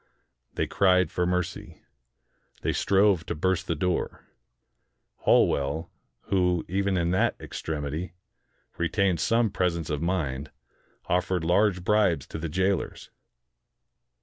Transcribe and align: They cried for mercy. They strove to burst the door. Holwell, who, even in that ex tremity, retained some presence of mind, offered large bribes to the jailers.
They 0.55 0.65
cried 0.65 1.11
for 1.11 1.27
mercy. 1.27 1.83
They 2.63 2.73
strove 2.73 3.23
to 3.27 3.35
burst 3.35 3.67
the 3.67 3.75
door. 3.75 4.25
Holwell, 5.27 5.91
who, 6.21 6.65
even 6.67 6.97
in 6.97 7.11
that 7.11 7.35
ex 7.39 7.61
tremity, 7.61 8.13
retained 8.79 9.19
some 9.19 9.51
presence 9.51 9.91
of 9.91 10.01
mind, 10.01 10.49
offered 11.05 11.43
large 11.43 11.83
bribes 11.83 12.25
to 12.29 12.39
the 12.39 12.49
jailers. 12.49 13.11